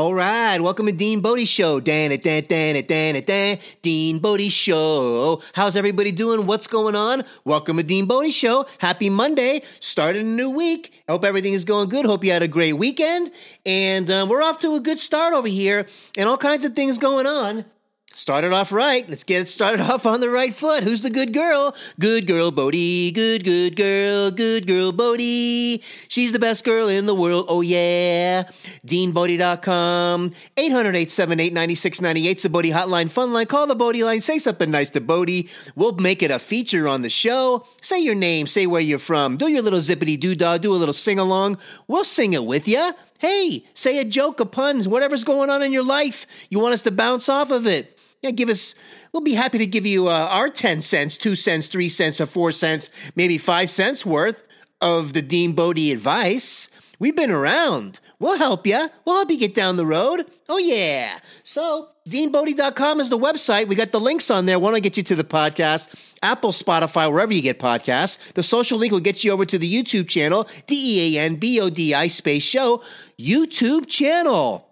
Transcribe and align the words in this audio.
All 0.00 0.14
right, 0.14 0.58
welcome 0.58 0.86
to 0.86 0.92
Dean 0.92 1.20
Bodie 1.20 1.44
Show. 1.44 1.78
Dan 1.78 2.10
it, 2.10 2.22
dan 2.22 2.46
dan 2.48 2.74
it, 2.74 2.88
dan 2.88 3.16
it, 3.16 3.26
dan. 3.26 3.58
Dean 3.82 4.18
Bodie 4.18 4.48
Show. 4.48 5.42
How's 5.52 5.76
everybody 5.76 6.10
doing? 6.10 6.46
What's 6.46 6.66
going 6.66 6.96
on? 6.96 7.22
Welcome 7.44 7.76
to 7.76 7.82
Dean 7.82 8.06
Bodie 8.06 8.30
Show. 8.30 8.64
Happy 8.78 9.10
Monday. 9.10 9.60
Started 9.78 10.22
a 10.22 10.24
new 10.24 10.48
week. 10.48 11.02
Hope 11.06 11.22
everything 11.22 11.52
is 11.52 11.66
going 11.66 11.90
good. 11.90 12.06
Hope 12.06 12.24
you 12.24 12.32
had 12.32 12.40
a 12.40 12.48
great 12.48 12.78
weekend. 12.78 13.30
And 13.66 14.10
um, 14.10 14.30
we're 14.30 14.42
off 14.42 14.58
to 14.60 14.74
a 14.74 14.80
good 14.80 15.00
start 15.00 15.34
over 15.34 15.48
here, 15.48 15.86
and 16.16 16.30
all 16.30 16.38
kinds 16.38 16.64
of 16.64 16.74
things 16.74 16.96
going 16.96 17.26
on. 17.26 17.66
Started 18.14 18.52
off 18.52 18.72
right. 18.72 19.08
Let's 19.08 19.24
get 19.24 19.40
it 19.40 19.48
started 19.48 19.80
off 19.90 20.04
on 20.04 20.20
the 20.20 20.28
right 20.28 20.52
foot. 20.52 20.82
Who's 20.82 21.00
the 21.00 21.10
good 21.10 21.32
girl? 21.32 21.74
Good 21.98 22.26
girl 22.26 22.50
Bodie. 22.50 23.12
Good, 23.12 23.44
good 23.44 23.76
girl. 23.76 24.30
Good 24.30 24.66
girl 24.66 24.92
Bodie. 24.92 25.82
She's 26.08 26.32
the 26.32 26.38
best 26.38 26.64
girl 26.64 26.88
in 26.88 27.06
the 27.06 27.14
world. 27.14 27.46
Oh, 27.48 27.60
yeah. 27.60 28.50
DeanBodie.com. 28.86 30.32
800 30.56 30.96
878 30.96 31.52
9698. 31.52 32.30
It's 32.30 32.42
the 32.42 32.50
Bodie 32.50 32.70
Hotline 32.72 33.08
Fun 33.08 33.32
Line. 33.32 33.46
Call 33.46 33.66
the 33.66 33.76
Bodie 33.76 34.04
line. 34.04 34.20
Say 34.20 34.38
something 34.38 34.70
nice 34.70 34.90
to 34.90 35.00
Bodie. 35.00 35.48
We'll 35.76 35.92
make 35.92 36.22
it 36.22 36.30
a 36.30 36.38
feature 36.38 36.88
on 36.88 37.02
the 37.02 37.10
show. 37.10 37.64
Say 37.80 38.00
your 38.00 38.16
name. 38.16 38.46
Say 38.46 38.66
where 38.66 38.80
you're 38.82 38.98
from. 38.98 39.36
Do 39.36 39.48
your 39.48 39.62
little 39.62 39.78
zippity 39.78 40.18
doo 40.18 40.34
dah. 40.34 40.58
Do 40.58 40.72
a 40.72 40.74
little 40.74 40.92
sing 40.92 41.18
along. 41.18 41.58
We'll 41.86 42.04
sing 42.04 42.32
it 42.32 42.44
with 42.44 42.66
you. 42.66 42.92
Hey, 43.20 43.64
say 43.74 43.98
a 43.98 44.04
joke, 44.04 44.40
a 44.40 44.46
pun, 44.46 44.82
whatever's 44.84 45.24
going 45.24 45.50
on 45.50 45.62
in 45.62 45.72
your 45.72 45.84
life. 45.84 46.26
You 46.48 46.58
want 46.58 46.74
us 46.74 46.82
to 46.82 46.90
bounce 46.90 47.28
off 47.28 47.50
of 47.50 47.66
it 47.66 47.96
yeah, 48.22 48.30
give 48.30 48.48
us. 48.48 48.74
We'll 49.12 49.22
be 49.22 49.34
happy 49.34 49.58
to 49.58 49.66
give 49.66 49.86
you 49.86 50.08
uh, 50.08 50.28
our 50.30 50.48
ten 50.48 50.82
cents, 50.82 51.16
two 51.16 51.34
cents, 51.34 51.68
three 51.68 51.88
cents, 51.88 52.20
or 52.20 52.26
four 52.26 52.52
cents, 52.52 52.90
maybe 53.16 53.38
five 53.38 53.70
cents 53.70 54.04
worth 54.04 54.44
of 54.80 55.12
the 55.12 55.22
Dean 55.22 55.52
Bodie 55.52 55.92
advice. 55.92 56.68
We've 57.00 57.16
been 57.16 57.30
around. 57.30 57.98
We'll 58.18 58.36
help 58.36 58.66
you. 58.66 58.78
We'll 59.06 59.16
help 59.16 59.30
you 59.30 59.38
get 59.38 59.54
down 59.54 59.76
the 59.76 59.86
road. 59.86 60.30
Oh 60.50 60.58
yeah. 60.58 61.18
So 61.44 61.88
DeanBodie.com 62.08 63.00
is 63.00 63.08
the 63.08 63.18
website. 63.18 63.68
We 63.68 63.74
got 63.74 63.90
the 63.90 63.98
links 63.98 64.30
on 64.30 64.44
there. 64.44 64.58
Want 64.58 64.76
to 64.76 64.82
get 64.82 64.98
you 64.98 65.02
to 65.04 65.14
the 65.14 65.24
podcast, 65.24 65.94
Apple, 66.22 66.52
Spotify, 66.52 67.10
wherever 67.10 67.32
you 67.32 67.40
get 67.40 67.58
podcasts. 67.58 68.18
The 68.34 68.42
social 68.42 68.78
link 68.78 68.92
will 68.92 69.00
get 69.00 69.24
you 69.24 69.32
over 69.32 69.46
to 69.46 69.58
the 69.58 69.72
YouTube 69.72 70.08
channel, 70.08 70.46
D 70.66 70.76
E 70.76 71.16
A 71.16 71.22
N 71.22 71.36
B 71.36 71.58
O 71.58 71.70
D 71.70 71.94
I 71.94 72.08
space 72.08 72.42
show 72.42 72.82
YouTube 73.18 73.86
channel. 73.86 74.66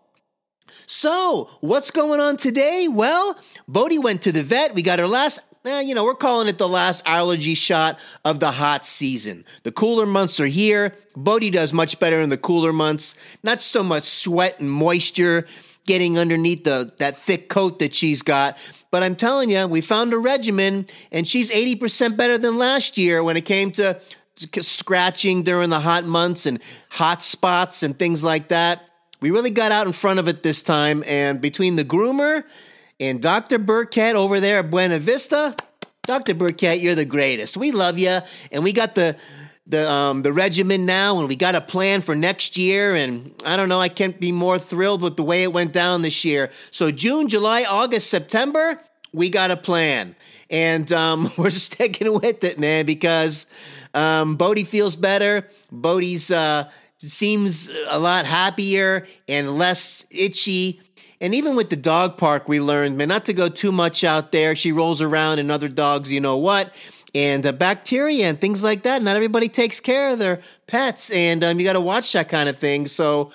So, 0.91 1.51
what's 1.61 1.91
going 1.91 2.19
on 2.21 2.37
today? 2.39 2.89
Well, 2.89 3.39
Bodie 3.67 3.99
went 3.99 4.23
to 4.23 4.33
the 4.33 4.43
vet. 4.43 4.75
We 4.75 4.83
got 4.83 4.99
her 4.99 5.07
last 5.09 5.41
eh, 5.65 5.81
you 5.81 5.95
know, 5.95 6.05
we're 6.05 6.15
calling 6.15 6.49
it 6.49 6.59
the 6.59 6.69
last 6.69 7.03
allergy 7.07 7.55
shot 7.55 7.99
of 8.25 8.41
the 8.41 8.53
hot 8.53 8.87
season. 8.87 9.45
The 9.63 9.73
cooler 9.73 10.07
months 10.07 10.41
are 10.41 10.47
here. 10.47 10.95
Bodie 11.17 11.51
does 11.51 11.73
much 11.73 11.99
better 11.99 12.21
in 12.21 12.29
the 12.29 12.37
cooler 12.37 12.73
months. 12.73 13.15
Not 13.43 13.61
so 13.61 13.83
much 13.83 14.05
sweat 14.05 14.61
and 14.61 14.71
moisture 14.71 15.47
getting 15.87 16.19
underneath 16.19 16.65
the 16.65 16.93
that 16.99 17.17
thick 17.17 17.49
coat 17.49 17.79
that 17.79 17.95
she's 17.95 18.23
got. 18.23 18.59
But 18.91 19.03
I'm 19.03 19.17
telling 19.17 19.51
you, 19.51 19.67
we 19.67 19.81
found 19.81 20.13
a 20.13 20.19
regimen, 20.19 20.87
and 21.11 21.27
she's 21.27 21.51
80% 21.51 22.17
better 22.17 22.39
than 22.39 22.59
last 22.59 22.97
year 22.97 23.25
when 23.25 23.37
it 23.37 23.45
came 23.45 23.73
to 23.73 24.01
scratching 24.61 25.43
during 25.43 25.71
the 25.71 25.81
hot 25.81 26.05
months 26.05 26.47
and 26.47 26.61
hot 26.91 27.23
spots 27.23 27.83
and 27.83 27.99
things 27.99 28.23
like 28.23 28.49
that. 28.49 28.83
We 29.21 29.31
really 29.31 29.51
got 29.51 29.73
out 29.73 29.87
in 29.87 29.93
front 29.93 30.21
of 30.21 30.29
it 30.29 30.43
this 30.43 30.63
time, 30.63 31.03
and 31.07 31.41
between 31.41 31.77
the 31.77 31.85
groomer 31.85 32.45
and 33.01 33.23
Dr. 33.23 33.59
Burkett 33.59 34.17
over 34.17 34.41
there 34.41 34.61
at 34.61 34.71
Buena 34.71 34.99
Vista, 34.99 35.55
Dr. 36.03 36.35
Burkett, 36.35 36.81
you're 36.81 36.95
the 36.95 37.05
greatest. 37.05 37.57
We 37.57 37.71
love 37.71 37.99
you, 37.99 38.19
and 38.51 38.65
we 38.65 38.73
got 38.73 38.95
the 38.95 39.17
the 39.67 39.89
um, 39.89 40.23
the 40.23 40.33
regimen 40.33 40.87
now, 40.87 41.19
and 41.19 41.29
we 41.29 41.37
got 41.37 41.55
a 41.55 41.61
plan 41.61 42.01
for 42.01 42.15
next 42.15 42.57
year. 42.57 42.95
And 42.95 43.35
I 43.45 43.57
don't 43.57 43.69
know, 43.69 43.81
I 43.81 43.91
can't 43.91 44.19
be 44.19 44.33
more 44.33 44.59
thrilled 44.59 45.03
with 45.03 45.17
the 45.17 45.23
way 45.23 45.43
it 45.43 45.53
went 45.53 45.73
down 45.73 46.03
this 46.03 46.25
year. 46.25 46.51
So 46.71 46.91
June, 46.91 47.29
July, 47.29 47.65
August, 47.65 48.09
September, 48.09 48.81
we 49.13 49.29
got 49.29 49.51
a 49.51 49.57
plan, 49.57 50.17
and 50.49 50.91
um, 50.93 51.31
we're 51.37 51.51
sticking 51.51 52.13
with 52.13 52.43
it, 52.43 52.59
man, 52.59 52.87
because 52.87 53.47
um, 53.95 54.37
Bodie 54.37 54.65
feels 54.65 54.97
better. 54.97 55.47
Bodie's 55.71 56.31
uh, 56.31 56.71
seems 56.97 57.69
a 57.91 57.99
lot 57.99 58.27
happier 58.27 59.07
and 59.29 59.57
less 59.57 60.07
itchy. 60.11 60.81
And 61.21 61.35
even 61.35 61.57
with 61.57 61.71
the 61.71 61.77
dog 61.77 62.17
park, 62.17 62.49
we 62.49 62.61
learned, 62.61 62.97
man, 62.97 63.09
not 63.09 63.25
to 63.25 63.33
go 63.33 63.49
too 63.49 63.73
much 63.73 64.05
out 64.05 64.31
there. 64.31 64.55
She 64.55 64.71
rolls 64.71 65.03
around 65.03 65.41
and 65.41 65.51
other 65.51 65.69
dogs, 65.69 66.13
you 66.13 66.21
know 66.21 66.37
what, 66.37 66.73
and 67.15 67.43
the 67.43 67.53
bacteria 67.53 68.29
and 68.29 68.41
things 68.41 68.63
like 68.63 68.85
that. 68.85 69.03
Not 69.03 69.17
everybody 69.17 69.49
takes 69.49 69.81
care 69.81 70.11
of 70.11 70.19
their 70.19 70.41
pets, 70.67 71.11
and 71.11 71.43
um, 71.43 71.59
you 71.59 71.65
got 71.65 71.73
to 71.73 71.81
watch 71.81 72.13
that 72.13 72.29
kind 72.29 72.49
of 72.49 72.57
thing. 72.57 72.87
So 72.87 73.33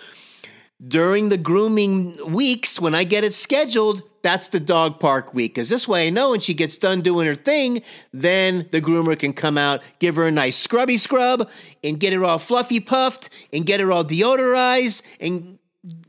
during 0.85 1.29
the 1.29 1.37
grooming 1.37 2.31
weeks, 2.31 2.79
when 2.79 2.95
I 2.95 3.03
get 3.03 3.23
it 3.23 3.33
scheduled, 3.33 4.03
that's 4.21 4.47
the 4.49 4.59
dog 4.59 4.99
park 4.99 5.33
week. 5.33 5.55
Because 5.55 5.67
this 5.69 5.87
way 5.87 6.07
I 6.07 6.09
know 6.09 6.31
when 6.31 6.39
she 6.39 6.53
gets 6.53 6.77
done 6.77 7.01
doing 7.01 7.27
her 7.27 7.35
thing, 7.35 7.81
then 8.13 8.67
the 8.71 8.81
groomer 8.81 9.19
can 9.19 9.33
come 9.33 9.57
out, 9.57 9.81
give 9.99 10.15
her 10.15 10.27
a 10.27 10.31
nice 10.31 10.57
scrubby 10.57 10.97
scrub, 10.97 11.49
and 11.83 11.99
get 11.99 12.13
her 12.13 12.23
all 12.23 12.39
fluffy 12.39 12.79
puffed, 12.79 13.29
and 13.51 13.65
get 13.65 13.81
her 13.81 13.91
all 13.91 14.05
deodorized, 14.05 15.01
and 15.19 15.59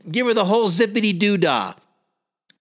give 0.09 0.27
her 0.27 0.33
the 0.33 0.45
whole 0.45 0.69
zippity 0.69 1.17
doo 1.17 1.37
dah. 1.37 1.73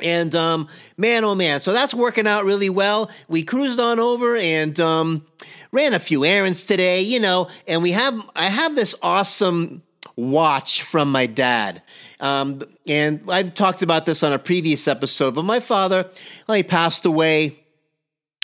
And 0.01 0.35
um, 0.35 0.69
man, 0.97 1.25
oh 1.25 1.35
man, 1.35 1.61
so 1.61 1.73
that's 1.73 1.95
working 1.95 2.27
out 2.27 2.45
really 2.45 2.71
well. 2.71 3.11
We 3.29 3.45
cruised 3.45 3.79
on 3.79 4.01
over 4.01 4.37
and 4.37 4.79
um, 4.81 5.27
ran 5.73 5.95
a 5.95 5.99
few 5.99 6.25
errands 6.25 6.65
today, 6.65 7.01
you 7.01 7.21
know, 7.21 7.49
and 7.67 7.83
we 7.83 7.93
have 7.93 8.21
I 8.35 8.47
have 8.47 8.75
this 8.75 8.95
awesome 9.03 9.83
watch 10.17 10.83
from 10.83 11.11
my 11.11 11.27
dad. 11.27 11.83
Um, 12.21 12.63
and 12.87 13.23
I've 13.29 13.55
talked 13.55 13.83
about 13.83 14.07
this 14.07 14.23
on 14.23 14.33
a 14.33 14.39
previous 14.39 14.87
episode, 14.89 15.35
but 15.35 15.45
my 15.45 15.61
father, 15.61 16.09
well, 16.47 16.57
he 16.57 16.63
passed 16.63 17.05
away 17.05 17.59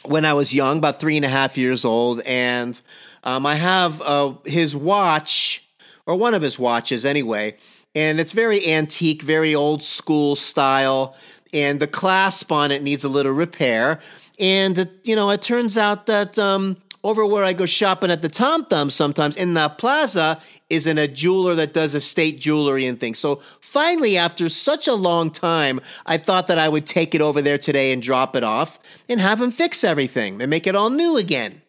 when 0.04 0.24
I 0.24 0.32
was 0.32 0.54
young, 0.54 0.78
about 0.78 0.98
three 0.98 1.16
and 1.16 1.24
a 1.24 1.28
half 1.28 1.58
years 1.58 1.84
old. 1.84 2.20
And 2.22 2.80
um, 3.24 3.44
I 3.46 3.56
have 3.56 4.00
uh, 4.02 4.34
his 4.44 4.74
watch, 4.74 5.64
or 6.06 6.16
one 6.16 6.34
of 6.34 6.42
his 6.42 6.58
watches 6.58 7.04
anyway. 7.04 7.56
And 7.94 8.20
it's 8.20 8.32
very 8.32 8.66
antique, 8.68 9.22
very 9.22 9.54
old 9.54 9.82
school 9.82 10.36
style. 10.36 11.16
And 11.52 11.80
the 11.80 11.86
clasp 11.86 12.52
on 12.52 12.70
it 12.70 12.82
needs 12.82 13.02
a 13.02 13.08
little 13.08 13.32
repair. 13.32 14.00
And, 14.38 14.88
you 15.02 15.16
know, 15.16 15.30
it 15.30 15.42
turns 15.42 15.76
out 15.76 16.06
that 16.06 16.38
um, 16.38 16.76
over 17.02 17.24
where 17.24 17.44
I 17.44 17.52
go 17.52 17.66
shopping 17.66 18.10
at 18.10 18.22
the 18.22 18.28
Tom 18.28 18.64
Thumb 18.66 18.90
sometimes 18.90 19.36
in 19.36 19.54
the 19.54 19.68
plaza 19.70 20.40
is 20.68 20.86
in 20.86 20.98
a 20.98 21.08
jeweler 21.08 21.54
that 21.56 21.72
does 21.72 21.94
estate 21.94 22.40
jewelry 22.40 22.86
and 22.86 23.00
things. 23.00 23.18
So 23.18 23.40
finally, 23.60 24.16
after 24.16 24.48
such 24.48 24.86
a 24.86 24.94
long 24.94 25.30
time, 25.30 25.80
I 26.06 26.18
thought 26.18 26.46
that 26.46 26.58
I 26.58 26.68
would 26.68 26.86
take 26.86 27.14
it 27.14 27.20
over 27.20 27.42
there 27.42 27.58
today 27.58 27.92
and 27.92 28.02
drop 28.02 28.36
it 28.36 28.44
off 28.44 28.78
and 29.08 29.20
have 29.20 29.40
him 29.40 29.50
fix 29.50 29.82
everything 29.82 30.40
and 30.40 30.50
make 30.50 30.66
it 30.66 30.76
all 30.76 30.90
new 30.90 31.16
again. 31.16 31.62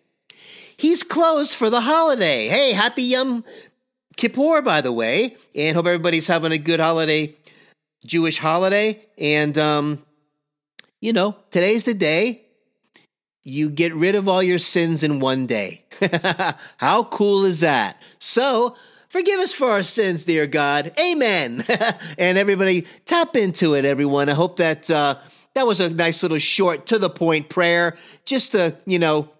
He's 0.75 1.03
closed 1.03 1.55
for 1.55 1.69
the 1.69 1.81
holiday. 1.81 2.47
Hey, 2.47 2.73
happy 2.73 3.03
Yom 3.03 3.43
Kippur, 4.21 4.61
by 4.61 4.81
the 4.81 4.91
way, 4.91 5.35
and 5.55 5.75
hope 5.75 5.87
everybody's 5.87 6.27
having 6.27 6.51
a 6.51 6.57
good 6.59 6.79
holiday, 6.79 7.35
Jewish 8.05 8.37
holiday. 8.37 9.03
And, 9.17 9.57
um, 9.57 10.05
you 10.99 11.11
know, 11.11 11.37
today's 11.49 11.85
the 11.85 11.95
day 11.95 12.43
you 13.43 13.71
get 13.71 13.95
rid 13.95 14.13
of 14.13 14.27
all 14.27 14.43
your 14.43 14.59
sins 14.59 15.01
in 15.01 15.21
one 15.21 15.47
day. 15.47 15.85
How 16.77 17.05
cool 17.05 17.45
is 17.45 17.61
that? 17.61 17.99
So, 18.19 18.75
forgive 19.09 19.39
us 19.39 19.53
for 19.53 19.71
our 19.71 19.81
sins, 19.81 20.25
dear 20.25 20.45
God. 20.45 20.91
Amen. 20.99 21.65
and 22.19 22.37
everybody, 22.37 22.85
tap 23.07 23.35
into 23.35 23.73
it, 23.73 23.85
everyone. 23.85 24.29
I 24.29 24.33
hope 24.33 24.57
that 24.57 24.87
uh, 24.91 25.17
that 25.55 25.65
was 25.65 25.79
a 25.79 25.89
nice 25.89 26.21
little 26.21 26.37
short, 26.37 26.85
to 26.85 26.99
the 26.99 27.09
point 27.09 27.49
prayer, 27.49 27.97
just 28.25 28.51
to, 28.51 28.77
you 28.85 28.99
know, 28.99 29.31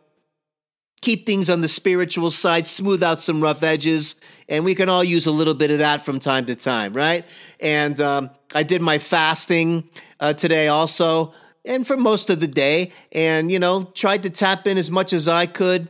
keep 1.02 1.26
things 1.26 1.50
on 1.50 1.62
the 1.62 1.68
spiritual 1.68 2.32
side, 2.32 2.68
smooth 2.68 3.02
out 3.02 3.20
some 3.20 3.42
rough 3.42 3.64
edges. 3.64 4.16
And 4.48 4.64
we 4.64 4.76
can 4.76 4.88
all 4.88 5.04
use 5.04 5.26
a 5.26 5.32
little 5.32 5.56
bit 5.56 5.72
of 5.72 5.80
that 5.80 6.04
from 6.04 6.20
time 6.20 6.46
to 6.46 6.56
time, 6.56 6.94
right? 6.94 7.26
And 7.60 8.00
um, 8.00 8.30
I 8.54 8.64
did 8.64 8.82
my 8.82 9.00
fasting 9.00 9.90
uh, 10.20 10.34
today 10.34 10.68
also 10.68 11.34
and 11.66 11.86
for 11.86 11.98
most 11.98 12.30
of 12.30 12.40
the 12.40 12.48
day 12.48 12.92
and 13.12 13.52
you 13.52 13.60
know 13.60 13.84
tried 13.94 14.24
to 14.24 14.30
tap 14.30 14.68
in 14.68 14.78
as 14.78 14.90
much 14.90 15.14
as 15.14 15.28
i 15.28 15.46
could 15.46 15.88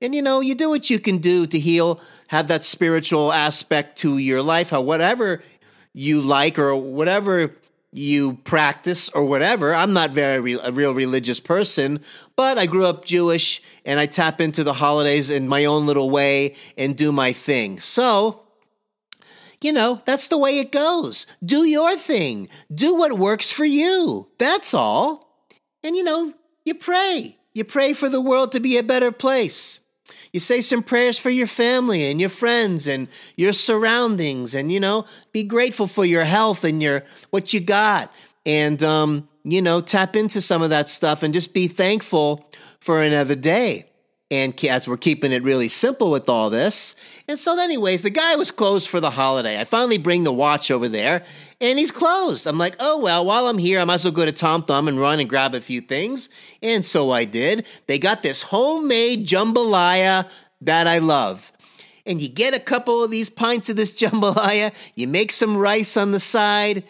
and 0.00 0.14
you 0.14 0.22
know 0.22 0.40
you 0.40 0.54
do 0.54 0.68
what 0.68 0.90
you 0.90 0.98
can 0.98 1.18
do 1.18 1.46
to 1.46 1.58
heal 1.58 2.00
have 2.28 2.48
that 2.48 2.64
spiritual 2.64 3.32
aspect 3.32 3.98
to 3.98 4.18
your 4.18 4.42
life 4.42 4.70
how 4.70 4.80
whatever 4.80 5.42
you 5.92 6.20
like 6.20 6.58
or 6.58 6.76
whatever 6.76 7.54
you 7.92 8.34
practice 8.44 9.08
or 9.10 9.24
whatever 9.24 9.74
i'm 9.74 9.92
not 9.92 10.10
very 10.10 10.40
re- 10.40 10.60
a 10.62 10.70
real 10.72 10.92
religious 10.92 11.40
person 11.40 12.00
but 12.36 12.58
i 12.58 12.66
grew 12.66 12.84
up 12.84 13.04
jewish 13.04 13.62
and 13.84 13.98
i 13.98 14.04
tap 14.04 14.40
into 14.40 14.62
the 14.62 14.74
holidays 14.74 15.30
in 15.30 15.48
my 15.48 15.64
own 15.64 15.86
little 15.86 16.10
way 16.10 16.54
and 16.76 16.96
do 16.96 17.10
my 17.10 17.32
thing 17.32 17.80
so 17.80 18.42
you 19.60 19.72
know, 19.72 20.02
that's 20.04 20.28
the 20.28 20.38
way 20.38 20.58
it 20.60 20.70
goes. 20.70 21.26
Do 21.44 21.64
your 21.64 21.96
thing. 21.96 22.48
Do 22.72 22.94
what 22.94 23.18
works 23.18 23.50
for 23.50 23.64
you. 23.64 24.28
That's 24.38 24.72
all. 24.72 25.42
And, 25.82 25.96
you 25.96 26.04
know, 26.04 26.32
you 26.64 26.74
pray. 26.74 27.38
You 27.54 27.64
pray 27.64 27.92
for 27.92 28.08
the 28.08 28.20
world 28.20 28.52
to 28.52 28.60
be 28.60 28.76
a 28.76 28.82
better 28.82 29.10
place. 29.10 29.80
You 30.38 30.40
say 30.40 30.60
some 30.60 30.84
prayers 30.84 31.18
for 31.18 31.30
your 31.30 31.48
family 31.48 32.08
and 32.08 32.20
your 32.20 32.30
friends 32.30 32.86
and 32.86 33.08
your 33.34 33.52
surroundings, 33.52 34.54
and 34.54 34.70
you 34.70 34.78
know, 34.78 35.04
be 35.32 35.42
grateful 35.42 35.88
for 35.88 36.04
your 36.04 36.22
health 36.22 36.62
and 36.62 36.80
your 36.80 37.02
what 37.30 37.52
you 37.52 37.58
got, 37.58 38.12
and 38.46 38.80
um, 38.84 39.28
you 39.42 39.60
know, 39.60 39.80
tap 39.80 40.14
into 40.14 40.40
some 40.40 40.62
of 40.62 40.70
that 40.70 40.90
stuff 40.90 41.24
and 41.24 41.34
just 41.34 41.52
be 41.52 41.66
thankful 41.66 42.48
for 42.78 43.02
another 43.02 43.34
day. 43.34 43.87
And 44.30 44.62
as 44.66 44.86
we're 44.86 44.98
keeping 44.98 45.32
it 45.32 45.42
really 45.42 45.68
simple 45.68 46.10
with 46.10 46.28
all 46.28 46.50
this. 46.50 46.94
And 47.28 47.38
so, 47.38 47.58
anyways, 47.58 48.02
the 48.02 48.10
guy 48.10 48.36
was 48.36 48.50
closed 48.50 48.88
for 48.88 49.00
the 49.00 49.10
holiday. 49.10 49.58
I 49.58 49.64
finally 49.64 49.96
bring 49.96 50.24
the 50.24 50.32
watch 50.32 50.70
over 50.70 50.86
there 50.86 51.24
and 51.62 51.78
he's 51.78 51.90
closed. 51.90 52.46
I'm 52.46 52.58
like, 52.58 52.76
oh, 52.78 52.98
well, 52.98 53.24
while 53.24 53.46
I'm 53.48 53.58
here, 53.58 53.80
I 53.80 53.84
might 53.84 53.94
as 53.94 54.04
well 54.04 54.12
go 54.12 54.26
to 54.26 54.32
Tom 54.32 54.62
Thumb 54.62 54.86
and 54.86 55.00
run 55.00 55.18
and 55.18 55.28
grab 55.28 55.54
a 55.54 55.60
few 55.62 55.80
things. 55.80 56.28
And 56.62 56.84
so 56.84 57.10
I 57.10 57.24
did. 57.24 57.66
They 57.86 57.98
got 57.98 58.22
this 58.22 58.42
homemade 58.42 59.26
jambalaya 59.26 60.28
that 60.60 60.86
I 60.86 60.98
love. 60.98 61.50
And 62.04 62.20
you 62.20 62.28
get 62.28 62.54
a 62.54 62.60
couple 62.60 63.02
of 63.02 63.10
these 63.10 63.30
pints 63.30 63.68
of 63.68 63.76
this 63.76 63.92
jambalaya, 64.00 64.72
you 64.94 65.08
make 65.08 65.32
some 65.32 65.56
rice 65.56 65.96
on 65.96 66.12
the 66.12 66.20
side, 66.20 66.84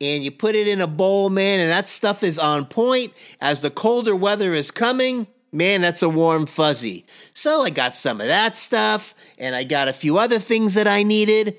and 0.00 0.24
you 0.24 0.32
put 0.32 0.56
it 0.56 0.66
in 0.66 0.80
a 0.80 0.86
bowl, 0.86 1.30
man, 1.30 1.60
and 1.60 1.70
that 1.70 1.88
stuff 1.88 2.24
is 2.24 2.38
on 2.38 2.66
point 2.66 3.12
as 3.40 3.60
the 3.60 3.70
colder 3.70 4.16
weather 4.16 4.52
is 4.52 4.70
coming. 4.70 5.28
Man, 5.52 5.82
that's 5.82 6.02
a 6.02 6.08
warm 6.08 6.46
fuzzy. 6.46 7.04
So 7.34 7.62
I 7.62 7.70
got 7.70 7.94
some 7.94 8.22
of 8.22 8.26
that 8.26 8.56
stuff, 8.56 9.14
and 9.38 9.54
I 9.54 9.64
got 9.64 9.86
a 9.86 9.92
few 9.92 10.16
other 10.16 10.38
things 10.38 10.74
that 10.74 10.88
I 10.88 11.02
needed. 11.02 11.58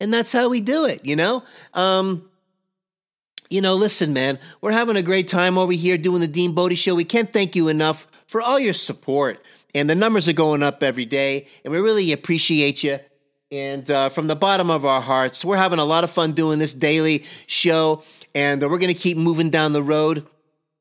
And 0.00 0.12
that's 0.12 0.32
how 0.32 0.50
we 0.50 0.60
do 0.60 0.84
it, 0.84 1.04
you 1.04 1.16
know? 1.16 1.44
Um, 1.72 2.28
you 3.48 3.62
know, 3.62 3.74
listen, 3.74 4.12
man, 4.12 4.38
we're 4.60 4.72
having 4.72 4.96
a 4.96 5.02
great 5.02 5.28
time 5.28 5.56
over 5.56 5.72
here 5.72 5.96
doing 5.96 6.20
the 6.20 6.28
Dean 6.28 6.52
Bodie 6.52 6.74
Show. 6.74 6.94
We 6.94 7.04
can't 7.04 7.32
thank 7.32 7.56
you 7.56 7.68
enough 7.68 8.06
for 8.26 8.42
all 8.42 8.58
your 8.58 8.74
support. 8.74 9.42
And 9.74 9.88
the 9.88 9.94
numbers 9.94 10.28
are 10.28 10.34
going 10.34 10.62
up 10.62 10.82
every 10.82 11.06
day, 11.06 11.46
and 11.64 11.72
we 11.72 11.78
really 11.78 12.12
appreciate 12.12 12.82
you. 12.84 12.98
And 13.50 13.90
uh, 13.90 14.08
from 14.08 14.26
the 14.26 14.36
bottom 14.36 14.70
of 14.70 14.84
our 14.84 15.00
hearts, 15.00 15.44
we're 15.44 15.56
having 15.56 15.78
a 15.78 15.84
lot 15.84 16.04
of 16.04 16.10
fun 16.10 16.32
doing 16.32 16.58
this 16.58 16.74
daily 16.74 17.24
show, 17.46 18.02
and 18.34 18.60
we're 18.62 18.78
going 18.78 18.92
to 18.92 19.00
keep 19.00 19.16
moving 19.16 19.48
down 19.48 19.72
the 19.72 19.82
road 19.82 20.26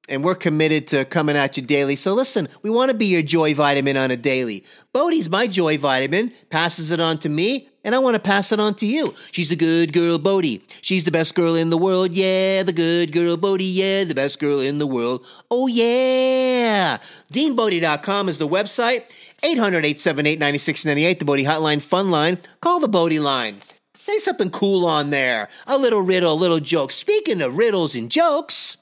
and 0.10 0.24
we're 0.24 0.36
committed 0.36 0.88
to 0.88 1.06
coming 1.06 1.38
at 1.38 1.56
you 1.56 1.64
daily. 1.64 1.96
So 1.96 2.14
listen, 2.14 2.50
we 2.62 2.70
want 2.70 2.92
to 2.92 2.98
be 2.98 3.06
your 3.06 3.22
joy 3.22 3.54
vitamin 3.54 3.96
on 3.96 4.12
a 4.12 4.18
daily. 4.18 4.64
Bodie's 4.92 5.30
my 5.30 5.48
joy 5.48 5.78
vitamin, 5.78 6.34
passes 6.50 6.92
it 6.92 7.00
on 7.00 7.18
to 7.20 7.30
me, 7.30 7.70
and 7.84 7.96
I 7.96 8.00
want 8.00 8.16
to 8.16 8.20
pass 8.20 8.52
it 8.52 8.60
on 8.60 8.76
to 8.76 8.86
you. 8.86 9.14
She's 9.32 9.50
the 9.50 9.56
good 9.56 9.94
girl 9.94 10.20
Bodie. 10.20 10.64
She's 10.82 11.06
the 11.06 11.12
best 11.12 11.36
girl 11.36 11.56
in 11.56 11.70
the 11.70 11.78
world. 11.78 12.12
Yeah, 12.12 12.64
the 12.64 12.74
good 12.74 13.12
girl 13.12 13.38
Bodie. 13.38 13.64
Yeah, 13.66 14.04
the 14.04 14.16
best 14.16 14.40
girl 14.40 14.60
in 14.60 14.80
the 14.80 14.88
world. 14.88 15.26
Oh 15.50 15.68
yeah. 15.68 16.98
DeanBodie.com 17.32 18.30
is 18.30 18.40
the 18.40 18.48
website. 18.48 19.06
800-878-9698, 19.44 21.20
the 21.20 21.26
Bodie 21.26 21.44
Hotline 21.44 21.82
Fun 21.82 22.12
Line. 22.12 22.38
Call 22.62 22.80
the 22.80 22.88
Bodie 22.88 23.20
line. 23.20 23.62
Say 23.96 24.18
something 24.20 24.50
cool 24.50 24.86
on 24.86 25.10
there. 25.10 25.50
A 25.66 25.78
little 25.78 26.02
riddle, 26.02 26.34
a 26.34 26.36
little 26.36 26.60
joke. 26.60 26.92
Speaking 26.92 27.42
of 27.42 27.58
riddles 27.58 27.96
and 27.96 28.10
jokes, 28.10 28.78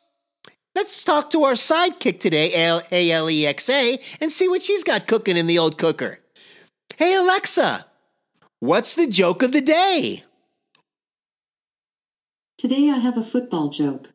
Let's 0.73 1.03
talk 1.03 1.31
to 1.31 1.43
our 1.43 1.53
sidekick 1.53 2.19
today, 2.19 2.53
A 2.53 3.11
L 3.11 3.29
E 3.29 3.45
X 3.45 3.69
A, 3.69 3.99
and 4.19 4.31
see 4.31 4.47
what 4.47 4.63
she's 4.63 4.83
got 4.83 5.07
cooking 5.07 5.37
in 5.37 5.47
the 5.47 5.59
old 5.59 5.77
cooker. 5.77 6.19
Hey, 6.97 7.13
Alexa, 7.15 7.85
what's 8.59 8.95
the 8.95 9.07
joke 9.07 9.43
of 9.43 9.51
the 9.51 9.61
day? 9.61 10.23
Today 12.57 12.89
I 12.89 12.97
have 12.97 13.17
a 13.17 13.23
football 13.23 13.69
joke. 13.69 14.13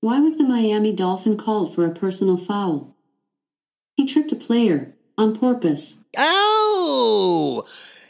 Why 0.00 0.18
was 0.20 0.36
the 0.36 0.44
Miami 0.44 0.92
Dolphin 0.92 1.38
called 1.38 1.74
for 1.74 1.86
a 1.86 1.94
personal 1.94 2.36
foul? 2.36 2.94
He 3.96 4.04
tripped 4.04 4.32
a 4.32 4.36
player 4.36 4.94
on 5.16 5.34
purpose. 5.34 6.04
Oh! 6.16 7.64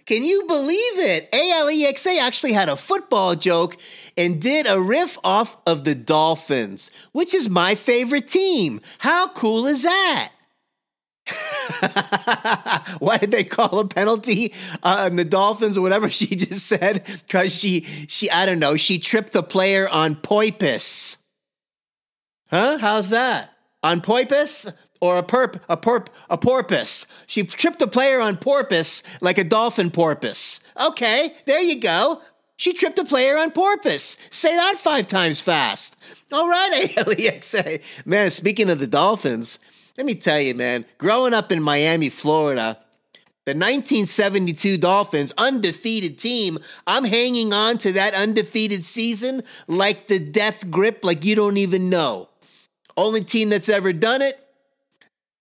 Can 0.07 0.23
you 0.23 0.45
believe 0.47 0.99
it? 0.99 1.31
ALEXA 1.33 2.19
actually 2.21 2.53
had 2.53 2.69
a 2.69 2.77
football 2.77 3.35
joke 3.35 3.77
and 4.17 4.41
did 4.41 4.67
a 4.67 4.81
riff 4.81 5.19
off 5.25 5.57
of 5.67 5.85
the 5.85 5.95
Dolphins, 5.95 6.91
which 7.13 7.33
is 7.33 7.49
my 7.49 7.75
favorite 7.75 8.29
team. 8.29 8.81
How 8.99 9.29
cool 9.29 9.67
is 9.67 9.85
that? 9.85 10.31
Why 12.99 13.17
did 13.17 13.31
they 13.31 13.45
call 13.45 13.79
a 13.79 13.89
penalty 13.89 14.53
uh, 14.83 15.09
on 15.11 15.17
the 15.17 15.25
Dolphins 15.25 15.79
or 15.79 15.81
whatever 15.81 16.11
she 16.11 16.37
just 16.37 16.67
said? 16.67 17.05
Because 17.07 17.55
she, 17.55 17.83
she, 18.09 18.31
I 18.31 18.45
don't 18.45 18.59
know, 18.59 18.77
she 18.77 18.99
tripped 18.99 19.35
a 19.35 19.43
player 19.43 19.89
on 19.89 20.17
poipus. 20.17 21.17
Huh? 22.49 22.77
How's 22.79 23.09
that? 23.11 23.51
On 23.83 24.03
poipus? 24.03 24.73
Or 25.01 25.17
a 25.17 25.23
perp, 25.23 25.61
a 25.69 25.77
perp, 25.77 26.07
a 26.31 26.39
porpoise. 26.39 27.07
She 27.27 27.45
tripped 27.45 27.83
a 27.83 27.87
player 27.87 28.21
on 28.21 28.37
porpoise 28.37 29.03
like 29.21 29.39
a 29.39 29.45
dolphin 29.45 29.91
porpoise. 29.91 30.61
Okay, 30.81 31.35
there 31.47 31.61
you 31.61 31.81
go. 31.81 32.23
She 32.57 32.73
tripped 32.73 32.99
a 32.99 33.05
player 33.05 33.37
on 33.37 33.51
porpoise. 33.51 34.17
Say 34.31 34.55
that 34.55 34.79
five 34.79 35.09
times 35.09 35.41
fast. 35.41 35.97
All 36.33 36.49
right, 36.49 36.91
ALEXA. 36.97 37.83
Man, 38.05 38.31
speaking 38.31 38.71
of 38.71 38.79
the 38.79 38.87
Dolphins, 38.87 39.59
let 39.97 40.07
me 40.07 40.15
tell 40.15 40.41
you, 40.41 40.55
man, 40.55 40.85
growing 40.99 41.35
up 41.35 41.53
in 41.53 41.63
Miami, 41.63 42.09
Florida, 42.09 42.79
the 43.45 43.51
1972 43.51 44.79
Dolphins, 44.79 45.33
undefeated 45.37 46.17
team, 46.17 46.59
I'm 46.87 47.05
hanging 47.05 47.53
on 47.53 47.77
to 47.79 47.93
that 47.93 48.15
undefeated 48.15 48.85
season 48.85 49.43
like 49.67 50.09
the 50.09 50.19
death 50.19 50.71
grip, 50.71 51.01
like 51.03 51.25
you 51.25 51.35
don't 51.35 51.59
even 51.59 51.91
know. 51.91 52.31
Only 52.97 53.23
team 53.23 53.51
that's 53.51 53.69
ever 53.69 53.93
done 53.93 54.23
it, 54.23 54.39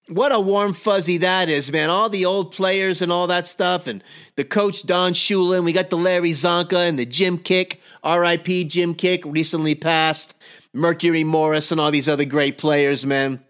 what 0.08 0.34
a 0.34 0.40
warm 0.40 0.74
fuzzy 0.74 1.18
that 1.18 1.50
is, 1.50 1.72
man. 1.72 1.90
All 1.90 2.10
the 2.10 2.26
old 2.26 2.52
players 2.52 3.02
and 3.02 3.12
all 3.12 3.28
that 3.28 3.48
stuff, 3.48 3.88
and 3.88 4.04
the 4.36 4.44
coach 4.44 4.86
Don 4.86 5.14
Shula, 5.14 5.58
and 5.58 5.66
we 5.66 5.72
got 5.72 5.90
the 5.90 5.98
Larry 5.98 6.32
Csonka 6.32 6.88
and 6.88 7.00
the 7.00 7.06
Jim 7.06 7.38
Kiick, 7.38 7.80
RIP 8.04 8.68
Jim 8.68 8.96
Kiick, 8.96 9.24
recently 9.26 9.76
passed, 9.76 10.34
Mercury 10.74 11.24
Morris, 11.24 11.72
and 11.72 11.80
all 11.80 11.92
these 11.92 12.10
other 12.10 12.26
great 12.26 12.58
players, 12.58 13.06
man. 13.06 13.44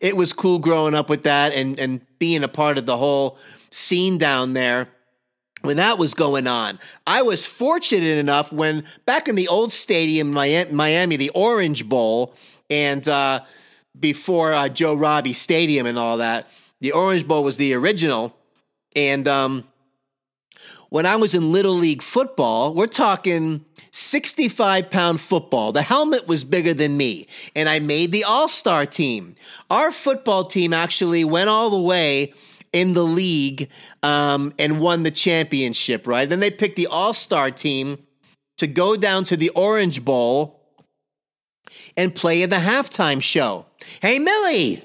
It 0.00 0.16
was 0.16 0.32
cool 0.32 0.58
growing 0.58 0.94
up 0.94 1.08
with 1.08 1.22
that 1.22 1.54
and, 1.54 1.78
and 1.78 2.00
being 2.18 2.44
a 2.44 2.48
part 2.48 2.76
of 2.76 2.84
the 2.84 2.98
whole 2.98 3.38
scene 3.70 4.18
down 4.18 4.52
there 4.52 4.88
when 5.62 5.78
that 5.78 5.98
was 5.98 6.12
going 6.12 6.46
on. 6.46 6.78
I 7.06 7.22
was 7.22 7.46
fortunate 7.46 8.18
enough 8.18 8.52
when 8.52 8.84
back 9.06 9.28
in 9.28 9.34
the 9.34 9.48
old 9.48 9.72
stadium, 9.72 10.32
Miami, 10.32 11.16
the 11.16 11.30
Orange 11.30 11.88
Bowl, 11.88 12.34
and 12.68 13.06
uh, 13.08 13.40
before 13.98 14.52
uh, 14.52 14.68
Joe 14.68 14.94
Robbie 14.94 15.32
Stadium 15.32 15.86
and 15.86 15.98
all 15.98 16.18
that. 16.18 16.46
The 16.80 16.92
Orange 16.92 17.26
Bowl 17.26 17.42
was 17.42 17.56
the 17.56 17.74
original. 17.74 18.36
And 18.94 19.26
um, 19.26 19.64
when 20.88 21.06
I 21.06 21.16
was 21.16 21.34
in 21.34 21.52
Little 21.52 21.74
League 21.74 22.02
football, 22.02 22.74
we're 22.74 22.86
talking 22.86 23.64
65 23.90 24.90
pound 24.90 25.20
football. 25.20 25.72
The 25.72 25.82
helmet 25.82 26.28
was 26.28 26.44
bigger 26.44 26.74
than 26.74 26.96
me, 26.96 27.26
and 27.54 27.68
I 27.68 27.78
made 27.78 28.12
the 28.12 28.24
All 28.24 28.48
Star 28.48 28.86
team. 28.86 29.34
Our 29.70 29.90
football 29.90 30.44
team 30.44 30.72
actually 30.72 31.24
went 31.24 31.48
all 31.48 31.70
the 31.70 31.80
way 31.80 32.34
in 32.72 32.94
the 32.94 33.04
league 33.04 33.70
um, 34.02 34.52
and 34.58 34.80
won 34.80 35.02
the 35.02 35.10
championship, 35.10 36.06
right? 36.06 36.28
Then 36.28 36.40
they 36.40 36.50
picked 36.50 36.76
the 36.76 36.88
All 36.88 37.14
Star 37.14 37.50
team 37.50 37.98
to 38.58 38.66
go 38.66 38.96
down 38.96 39.24
to 39.24 39.36
the 39.36 39.50
Orange 39.50 40.04
Bowl 40.04 40.55
and 41.96 42.14
play 42.14 42.42
in 42.42 42.50
the 42.50 42.56
halftime 42.56 43.22
show. 43.22 43.66
Hey, 44.00 44.18
Millie! 44.18 44.82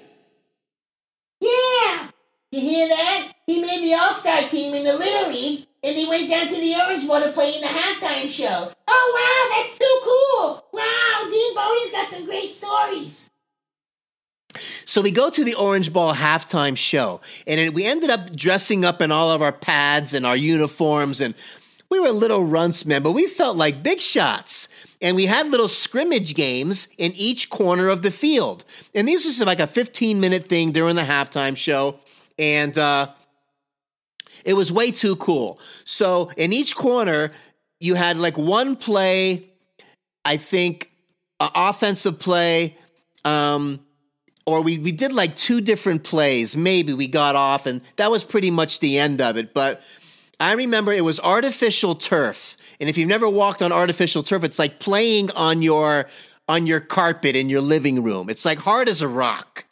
Yeah! 1.40 2.10
You 2.52 2.62
hear 2.62 2.88
that? 2.88 3.34
He 3.46 3.62
made 3.62 3.84
the 3.84 3.94
All 3.96 4.14
Star 4.14 4.42
team 4.44 4.74
in 4.74 4.84
the 4.84 4.98
Little 4.98 5.32
League, 5.32 5.66
and 5.84 5.98
they 5.98 6.06
went 6.06 6.30
down 6.30 6.48
to 6.48 6.56
the 6.56 6.76
Orange 6.76 7.08
Bowl 7.08 7.22
to 7.22 7.32
play 7.32 7.54
in 7.56 7.62
the 7.62 7.68
halftime 7.68 8.30
show. 8.30 8.72
Oh, 8.88 9.12
wow, 9.16 9.58
that's 9.58 9.78
too 9.78 10.00
cool! 10.04 10.66
Wow, 10.74 11.30
Dean 11.32 11.56
Bodie's 11.56 11.92
got 11.92 12.10
some 12.10 12.26
great 12.26 12.52
stories. 12.52 13.30
So 14.86 15.02
we 15.02 15.12
go 15.12 15.30
to 15.30 15.44
the 15.44 15.56
Orange 15.56 15.94
Bowl 15.94 16.14
halftime 16.14 16.76
show, 16.76 17.22
and 17.48 17.74
we 17.74 17.86
ended 17.86 18.10
up 18.10 18.36
dressing 18.36 18.84
up 18.84 19.02
in 19.02 19.12
all 19.12 19.32
of 19.32 19.42
our 19.42 19.54
pads 19.54 20.14
and 20.14 20.26
our 20.26 20.36
uniforms, 20.36 21.22
and 21.22 21.34
we 21.90 22.00
were 22.00 22.12
little 22.12 22.44
runts, 22.44 22.86
men, 22.86 23.02
but 23.02 23.14
we 23.14 23.28
felt 23.28 23.58
like 23.58 23.82
big 23.84 24.02
shots. 24.02 24.68
And 25.02 25.16
we 25.16 25.26
had 25.26 25.48
little 25.48 25.68
scrimmage 25.68 26.36
games 26.36 26.88
in 26.98 27.12
each 27.16 27.50
corner 27.50 27.90
of 27.90 28.04
the 28.04 28.12
field. 28.12 28.64
And 28.94 29.08
these 29.08 29.40
were 29.40 29.46
like 29.46 29.60
a 29.60 29.68
15 29.68 30.20
minute 30.20 30.48
thing 30.48 30.72
during 30.72 30.96
the 30.96 31.02
halftime 31.02 31.58
show. 31.58 32.00
And 32.38 32.78
uh, 32.78 33.08
it 34.46 34.54
was 34.54 34.72
way 34.72 34.92
too 34.92 35.16
cool. 35.16 35.60
So 35.86 36.32
in 36.38 36.54
each 36.54 36.76
corner, 36.76 37.32
you 37.80 37.96
had 37.96 38.18
like 38.18 38.38
one 38.38 38.76
play, 38.76 39.50
I 40.24 40.38
think, 40.38 40.92
uh, 41.40 41.50
offensive 41.56 42.20
play. 42.20 42.78
Um, 43.26 43.80
or 44.46 44.62
we, 44.62 44.78
we 44.78 44.92
did 44.92 45.14
like 45.14 45.36
two 45.36 45.62
different 45.62 46.04
plays. 46.04 46.56
Maybe 46.56 46.94
we 46.94 47.08
got 47.08 47.36
off, 47.36 47.66
and 47.66 47.82
that 47.98 48.10
was 48.10 48.24
pretty 48.24 48.52
much 48.52 48.80
the 48.80 48.98
end 48.98 49.22
of 49.22 49.38
it. 49.38 49.54
But 49.54 49.82
I 50.42 50.54
remember 50.54 50.92
it 50.92 51.04
was 51.06 51.20
artificial 51.20 51.96
turf. 51.96 52.58
And 52.80 52.90
if 52.90 52.98
you've 52.98 53.08
never 53.08 53.30
walked 53.30 53.62
on 53.62 53.72
artificial 53.72 54.24
turf, 54.24 54.44
it's 54.44 54.60
like 54.60 54.80
playing 54.80 55.32
on 55.32 55.62
your 55.62 56.08
on 56.50 56.68
your 56.68 56.80
carpet 56.80 57.36
in 57.36 57.50
your 57.50 57.62
living 57.62 58.04
room. 58.04 58.30
It's 58.30 58.44
like 58.44 58.58
hard 58.58 58.90
as 58.90 59.02
a 59.02 59.08
rock. 59.08 59.66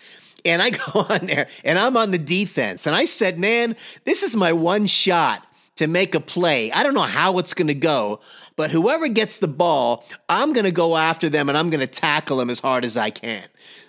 And 0.45 0.61
I 0.61 0.69
go 0.91 1.05
on 1.09 1.25
there 1.25 1.47
and 1.65 1.77
I'm 1.77 1.97
on 1.97 2.11
the 2.11 2.17
defense. 2.17 2.85
And 2.85 2.95
I 2.95 3.05
said, 3.05 3.39
man, 3.39 3.75
this 4.05 4.23
is 4.23 4.35
my 4.35 4.53
one 4.53 4.85
shot 4.87 5.45
to 5.77 5.87
make 5.87 6.13
a 6.13 6.19
play. 6.19 6.71
I 6.71 6.83
don't 6.83 6.93
know 6.93 7.01
how 7.01 7.37
it's 7.39 7.53
going 7.53 7.67
to 7.67 7.73
go, 7.73 8.19
but 8.55 8.69
whoever 8.69 9.07
gets 9.07 9.39
the 9.39 9.47
ball, 9.47 10.05
I'm 10.27 10.53
going 10.53 10.65
to 10.65 10.71
go 10.71 10.95
after 10.97 11.29
them 11.29 11.49
and 11.49 11.57
I'm 11.57 11.69
going 11.69 11.79
to 11.79 11.87
tackle 11.87 12.37
them 12.37 12.49
as 12.49 12.59
hard 12.59 12.85
as 12.85 12.95
I 12.95 13.09
can. 13.09 13.43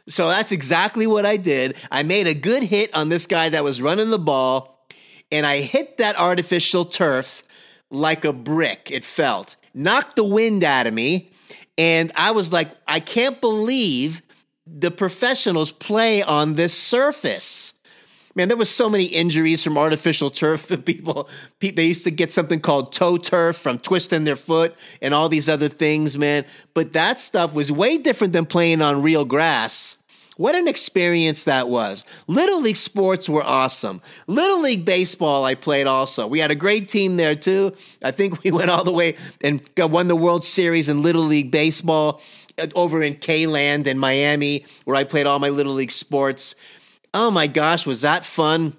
So 0.09 0.29
that's 0.29 0.53
exactly 0.53 1.07
what 1.07 1.27
I 1.27 1.37
did. 1.37 1.77
I 1.91 2.05
made 2.05 2.27
a 2.27 2.35
good 2.35 2.63
hit 2.63 2.95
on 2.95 3.09
this 3.09 3.27
guy 3.27 3.49
that 3.51 3.65
was 3.65 3.83
running 3.83 4.11
the 4.11 4.19
ball, 4.19 4.80
and 5.33 5.47
I 5.47 5.61
hit 5.61 5.99
that 5.99 6.17
artificial 6.17 6.85
turf 6.85 7.43
like 7.91 8.25
a 8.25 8.33
brick, 8.33 8.91
it 8.91 9.05
felt. 9.05 9.57
Knocked 9.75 10.17
the 10.17 10.25
wind 10.25 10.65
out 10.65 10.87
of 10.87 10.95
me, 10.95 11.31
and 11.79 12.13
I 12.15 12.31
was 12.33 12.53
like, 12.53 12.71
I 12.87 13.01
can't 13.01 13.41
believe 13.41 14.23
the 14.67 14.91
professionals 14.91 15.73
play 15.73 16.23
on 16.23 16.55
this 16.55 16.75
surface. 16.75 17.75
Man, 18.37 18.47
there 18.47 18.57
was 18.57 18.71
so 18.71 18.89
many 18.89 19.05
injuries 19.05 19.65
from 19.65 19.77
artificial 19.77 20.31
turf. 20.31 20.69
People, 20.85 21.29
they 21.61 21.87
used 21.87 22.05
to 22.05 22.13
get 22.13 22.33
something 22.33 22.61
called 22.61 22.93
toe 22.93 23.17
turf 23.17 23.57
from 23.57 23.79
twisting 23.79 24.25
their 24.25 24.37
foot 24.37 24.77
and 25.03 25.13
all 25.13 25.29
these 25.29 25.49
other 25.49 25.69
things, 25.69 26.17
man. 26.17 26.45
But 26.73 26.93
that 26.93 27.19
stuff 27.19 27.55
was 27.55 27.73
way 27.73 27.99
different 27.99 28.33
than 28.33 28.47
playing 28.47 28.83
on 28.83 29.03
real 29.03 29.25
grass. 29.25 29.97
What 30.41 30.55
an 30.55 30.69
experience 30.69 31.45
that 31.45 31.69
was. 31.69 32.03
Little 32.27 32.63
League 32.63 32.79
sports 32.79 33.29
were 33.29 33.45
awesome. 33.45 34.01
Little 34.27 34.63
League 34.63 34.87
baseball, 34.87 35.45
I 35.45 35.55
played 35.55 35.87
also. 35.87 36.27
We 36.27 36.39
had 36.39 36.51
a 36.51 36.55
great 36.55 36.89
team 36.89 37.19
there 37.19 37.35
too. 37.35 37.75
I 38.03 38.11
think 38.11 38.43
we 38.43 38.51
went 38.59 38.71
all 38.71 38.83
the 38.83 38.91
way 38.91 39.19
and 39.43 39.61
won 39.77 40.09
the 40.09 40.17
World 40.17 40.43
Series 40.43 40.89
in 40.89 41.03
Little 41.03 41.25
League 41.25 41.51
baseball 41.51 42.23
uh, 42.57 42.69
over 42.75 43.03
in 43.03 43.17
K 43.17 43.47
Land 43.47 43.87
in 43.87 43.99
Miami, 43.99 44.65
where 44.87 44.97
I 44.97 45.05
played 45.05 45.27
all 45.27 45.39
my 45.41 45.51
Little 45.51 45.75
League 45.75 45.93
sports. 45.93 46.55
Oh 47.13 47.31
my 47.31 47.47
gosh, 47.47 47.85
was 47.85 48.01
that 48.01 48.25
fun? 48.25 48.79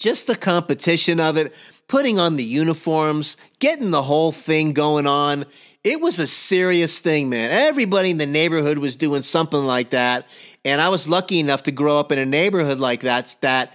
Just 0.00 0.26
the 0.26 0.34
competition 0.34 1.20
of 1.20 1.36
it, 1.36 1.54
putting 1.88 2.18
on 2.18 2.36
the 2.36 2.44
uniforms, 2.44 3.36
getting 3.58 3.90
the 3.90 4.02
whole 4.02 4.32
thing 4.32 4.72
going 4.72 5.06
on. 5.06 5.44
It 5.82 6.00
was 6.00 6.18
a 6.18 6.26
serious 6.26 6.98
thing, 6.98 7.28
man. 7.28 7.50
Everybody 7.50 8.10
in 8.10 8.18
the 8.18 8.26
neighborhood 8.26 8.78
was 8.78 8.96
doing 8.96 9.22
something 9.22 9.64
like 9.64 9.90
that. 9.90 10.26
And 10.64 10.80
I 10.80 10.88
was 10.88 11.06
lucky 11.06 11.40
enough 11.40 11.64
to 11.64 11.72
grow 11.72 11.98
up 11.98 12.10
in 12.10 12.18
a 12.18 12.24
neighborhood 12.24 12.78
like 12.78 13.02
that, 13.02 13.36
that 13.42 13.74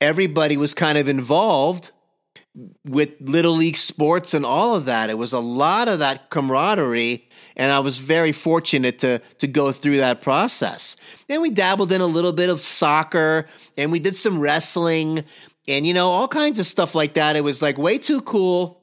everybody 0.00 0.56
was 0.56 0.74
kind 0.74 0.98
of 0.98 1.08
involved 1.08 1.92
with 2.84 3.10
little 3.20 3.56
league 3.56 3.76
sports 3.76 4.32
and 4.32 4.44
all 4.46 4.74
of 4.74 4.84
that. 4.84 5.10
It 5.10 5.18
was 5.18 5.32
a 5.32 5.40
lot 5.40 5.88
of 5.88 5.98
that 5.98 6.30
camaraderie, 6.30 7.28
and 7.56 7.72
I 7.72 7.80
was 7.80 7.98
very 7.98 8.30
fortunate 8.30 8.98
to 9.00 9.18
to 9.38 9.46
go 9.48 9.72
through 9.72 9.96
that 9.96 10.22
process. 10.22 10.96
And 11.28 11.42
we 11.42 11.50
dabbled 11.50 11.90
in 11.90 12.00
a 12.00 12.06
little 12.06 12.32
bit 12.32 12.50
of 12.50 12.60
soccer, 12.60 13.46
and 13.76 13.90
we 13.90 13.98
did 13.98 14.16
some 14.16 14.38
wrestling, 14.38 15.24
and 15.66 15.86
you 15.86 15.94
know 15.94 16.10
all 16.10 16.28
kinds 16.28 16.58
of 16.58 16.66
stuff 16.66 16.94
like 16.94 17.14
that. 17.14 17.36
It 17.36 17.42
was 17.44 17.62
like 17.62 17.78
way 17.78 17.98
too 17.98 18.20
cool. 18.22 18.80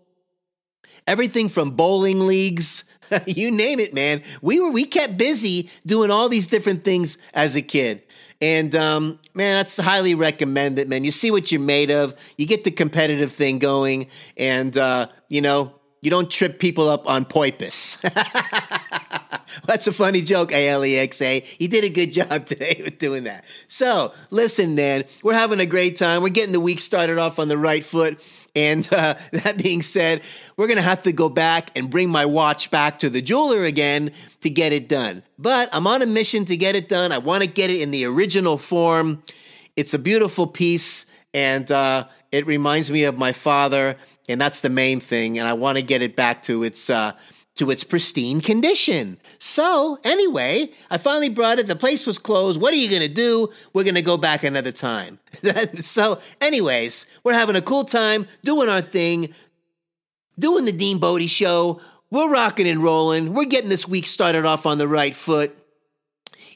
Everything 1.07 1.49
from 1.49 1.71
bowling 1.71 2.27
leagues, 2.27 2.83
you 3.25 3.51
name 3.51 3.79
it, 3.79 3.93
man. 3.93 4.21
We 4.41 4.59
were 4.59 4.71
we 4.71 4.85
kept 4.85 5.17
busy 5.17 5.69
doing 5.85 6.11
all 6.11 6.29
these 6.29 6.47
different 6.47 6.83
things 6.83 7.17
as 7.33 7.55
a 7.55 7.61
kid. 7.61 8.03
And 8.41 8.75
um, 8.75 9.19
man, 9.35 9.57
that's 9.57 9.77
highly 9.77 10.15
recommended, 10.15 10.89
man. 10.89 11.03
You 11.03 11.11
see 11.11 11.29
what 11.29 11.51
you're 11.51 11.61
made 11.61 11.91
of. 11.91 12.15
You 12.37 12.47
get 12.47 12.63
the 12.63 12.71
competitive 12.71 13.31
thing 13.31 13.59
going, 13.59 14.07
and 14.35 14.75
uh, 14.77 15.07
you 15.29 15.41
know 15.41 15.75
you 16.01 16.09
don't 16.09 16.29
trip 16.29 16.59
people 16.59 16.89
up 16.89 17.07
on 17.07 17.25
poipus. 17.25 17.97
That's 19.65 19.87
a 19.87 19.93
funny 19.93 20.21
joke, 20.21 20.51
A-L-E-X-A. 20.51 21.41
He 21.41 21.67
did 21.67 21.83
a 21.83 21.89
good 21.89 22.13
job 22.13 22.45
today 22.45 22.81
with 22.83 22.99
doing 22.99 23.23
that. 23.25 23.45
So, 23.67 24.13
listen, 24.29 24.75
man, 24.75 25.03
we're 25.23 25.33
having 25.33 25.59
a 25.59 25.65
great 25.65 25.97
time. 25.97 26.21
We're 26.21 26.29
getting 26.29 26.53
the 26.53 26.59
week 26.59 26.79
started 26.79 27.17
off 27.17 27.39
on 27.39 27.47
the 27.47 27.57
right 27.57 27.83
foot. 27.83 28.21
And 28.55 28.87
uh, 28.91 29.15
that 29.31 29.61
being 29.61 29.81
said, 29.81 30.21
we're 30.57 30.67
going 30.67 30.77
to 30.77 30.83
have 30.83 31.03
to 31.03 31.11
go 31.11 31.29
back 31.29 31.71
and 31.75 31.89
bring 31.89 32.09
my 32.09 32.25
watch 32.25 32.71
back 32.71 32.99
to 32.99 33.09
the 33.09 33.21
jeweler 33.21 33.63
again 33.63 34.11
to 34.41 34.49
get 34.49 34.73
it 34.73 34.89
done. 34.89 35.23
But 35.37 35.69
I'm 35.73 35.87
on 35.87 36.01
a 36.01 36.05
mission 36.05 36.45
to 36.45 36.57
get 36.57 36.75
it 36.75 36.89
done. 36.89 37.11
I 37.11 37.17
want 37.17 37.43
to 37.43 37.49
get 37.49 37.69
it 37.69 37.81
in 37.81 37.91
the 37.91 38.05
original 38.05 38.57
form. 38.57 39.23
It's 39.75 39.93
a 39.93 39.99
beautiful 39.99 40.47
piece, 40.47 41.05
and 41.33 41.71
uh, 41.71 42.07
it 42.31 42.45
reminds 42.45 42.91
me 42.91 43.05
of 43.05 43.17
my 43.17 43.31
father, 43.31 43.95
and 44.27 44.39
that's 44.39 44.61
the 44.61 44.69
main 44.69 44.99
thing. 44.99 45.39
And 45.39 45.47
I 45.47 45.53
want 45.53 45.77
to 45.77 45.81
get 45.81 46.01
it 46.01 46.15
back 46.15 46.43
to 46.43 46.63
its. 46.63 46.89
Uh, 46.89 47.13
to 47.55 47.69
its 47.69 47.83
pristine 47.83 48.41
condition. 48.41 49.17
So, 49.37 49.99
anyway, 50.03 50.69
I 50.89 50.97
finally 50.97 51.29
brought 51.29 51.59
it. 51.59 51.67
The 51.67 51.75
place 51.75 52.05
was 52.05 52.17
closed. 52.17 52.61
What 52.61 52.73
are 52.73 52.77
you 52.77 52.89
going 52.89 53.01
to 53.01 53.13
do? 53.13 53.49
We're 53.73 53.83
going 53.83 53.95
to 53.95 54.01
go 54.01 54.17
back 54.17 54.43
another 54.43 54.71
time. 54.71 55.19
so, 55.75 56.19
anyways, 56.39 57.05
we're 57.23 57.33
having 57.33 57.55
a 57.55 57.61
cool 57.61 57.83
time 57.83 58.27
doing 58.43 58.69
our 58.69 58.81
thing, 58.81 59.33
doing 60.39 60.65
the 60.65 60.71
Dean 60.71 60.99
Bodie 60.99 61.27
show. 61.27 61.81
We're 62.09 62.29
rocking 62.29 62.67
and 62.67 62.81
rolling. 62.81 63.33
We're 63.33 63.45
getting 63.45 63.69
this 63.69 63.87
week 63.87 64.05
started 64.05 64.45
off 64.45 64.65
on 64.65 64.77
the 64.77 64.87
right 64.87 65.15
foot. 65.15 65.57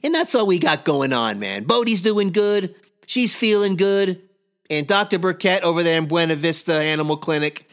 And 0.03 0.13
that's 0.13 0.35
all 0.35 0.45
we 0.45 0.59
got 0.59 0.85
going 0.85 1.13
on, 1.13 1.39
man. 1.39 1.63
Bodie's 1.63 2.01
doing 2.01 2.31
good. 2.31 2.75
She's 3.05 3.35
feeling 3.35 3.75
good. 3.75 4.21
And 4.69 4.87
Dr. 4.87 5.19
Burkett 5.19 5.63
over 5.63 5.83
there 5.83 5.97
in 5.97 6.07
Buena 6.07 6.35
Vista 6.35 6.73
Animal 6.73 7.17
Clinic, 7.17 7.67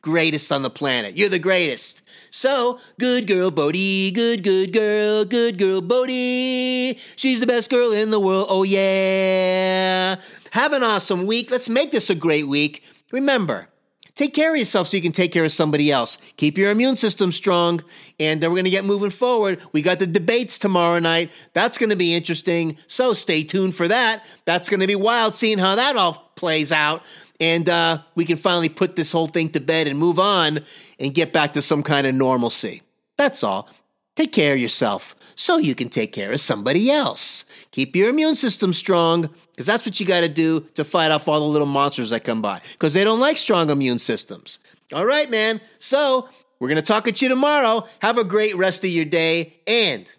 greatest 0.00 0.50
on 0.50 0.62
the 0.62 0.70
planet. 0.70 1.16
You're 1.16 1.28
the 1.28 1.38
greatest. 1.38 2.01
So, 2.34 2.78
good 2.98 3.26
girl 3.26 3.50
Bodie, 3.50 4.10
good, 4.10 4.42
good 4.42 4.72
girl, 4.72 5.26
good 5.26 5.58
girl 5.58 5.82
Bodie. 5.82 6.98
She's 7.14 7.40
the 7.40 7.46
best 7.46 7.68
girl 7.68 7.92
in 7.92 8.10
the 8.10 8.18
world. 8.18 8.46
Oh, 8.48 8.62
yeah. 8.62 10.16
Have 10.52 10.72
an 10.72 10.82
awesome 10.82 11.26
week. 11.26 11.50
Let's 11.50 11.68
make 11.68 11.92
this 11.92 12.08
a 12.08 12.14
great 12.14 12.48
week. 12.48 12.84
Remember, 13.10 13.68
take 14.14 14.32
care 14.32 14.54
of 14.54 14.58
yourself 14.58 14.88
so 14.88 14.96
you 14.96 15.02
can 15.02 15.12
take 15.12 15.30
care 15.30 15.44
of 15.44 15.52
somebody 15.52 15.92
else. 15.92 16.16
Keep 16.38 16.56
your 16.56 16.70
immune 16.70 16.96
system 16.96 17.32
strong, 17.32 17.84
and 18.18 18.42
then 18.42 18.48
we're 18.48 18.56
going 18.56 18.64
to 18.64 18.70
get 18.70 18.86
moving 18.86 19.10
forward. 19.10 19.60
We 19.72 19.82
got 19.82 19.98
the 19.98 20.06
debates 20.06 20.58
tomorrow 20.58 21.00
night. 21.00 21.30
That's 21.52 21.76
going 21.76 21.90
to 21.90 21.96
be 21.96 22.14
interesting. 22.14 22.78
So 22.86 23.12
stay 23.12 23.44
tuned 23.44 23.74
for 23.74 23.88
that. 23.88 24.24
That's 24.46 24.70
going 24.70 24.80
to 24.80 24.86
be 24.86 24.96
wild 24.96 25.34
seeing 25.34 25.58
how 25.58 25.76
that 25.76 25.96
all 25.96 26.32
plays 26.36 26.72
out 26.72 27.02
and 27.42 27.68
uh, 27.68 27.98
we 28.14 28.24
can 28.24 28.36
finally 28.36 28.68
put 28.68 28.94
this 28.94 29.10
whole 29.10 29.26
thing 29.26 29.48
to 29.50 29.58
bed 29.58 29.88
and 29.88 29.98
move 29.98 30.20
on 30.20 30.60
and 31.02 31.12
get 31.12 31.32
back 31.32 31.52
to 31.52 31.60
some 31.60 31.82
kind 31.82 32.06
of 32.06 32.14
normalcy. 32.14 32.80
That's 33.18 33.42
all. 33.42 33.68
Take 34.14 34.32
care 34.32 34.52
of 34.54 34.60
yourself 34.60 35.16
so 35.34 35.58
you 35.58 35.74
can 35.74 35.88
take 35.88 36.12
care 36.12 36.32
of 36.32 36.40
somebody 36.40 36.90
else. 36.90 37.44
Keep 37.72 37.96
your 37.96 38.10
immune 38.10 38.36
system 38.36 38.72
strong 38.72 39.28
because 39.50 39.66
that's 39.66 39.84
what 39.84 39.98
you 39.98 40.06
got 40.06 40.20
to 40.20 40.28
do 40.28 40.60
to 40.74 40.84
fight 40.84 41.10
off 41.10 41.28
all 41.28 41.40
the 41.40 41.46
little 41.46 41.66
monsters 41.66 42.10
that 42.10 42.24
come 42.24 42.40
by 42.40 42.60
because 42.72 42.94
they 42.94 43.04
don't 43.04 43.20
like 43.20 43.36
strong 43.36 43.68
immune 43.68 43.98
systems. 43.98 44.60
All 44.92 45.06
right, 45.06 45.28
man. 45.28 45.60
So 45.78 46.28
we're 46.60 46.68
going 46.68 46.76
to 46.76 46.82
talk 46.82 47.08
at 47.08 47.20
you 47.20 47.28
tomorrow. 47.28 47.84
Have 48.00 48.18
a 48.18 48.24
great 48.24 48.56
rest 48.56 48.84
of 48.84 48.90
your 48.90 49.06
day 49.06 49.54
and 49.66 50.14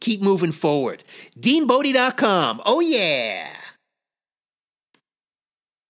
keep 0.00 0.20
moving 0.20 0.52
forward. 0.52 1.04
DeanBodie.com. 1.40 2.60
Oh, 2.66 2.80
yeah. 2.80 3.48